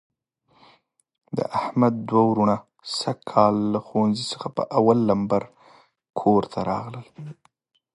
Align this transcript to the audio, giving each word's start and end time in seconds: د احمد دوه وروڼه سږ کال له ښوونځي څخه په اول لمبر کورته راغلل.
د 1.37 1.39
احمد 1.59 1.93
دوه 2.09 2.23
وروڼه 2.27 2.57
سږ 2.99 3.17
کال 3.31 3.55
له 3.73 3.79
ښوونځي 3.87 4.25
څخه 4.31 4.47
په 4.55 4.63
اول 4.77 4.99
لمبر 5.09 5.43
کورته 6.19 6.59
راغلل. 6.69 7.05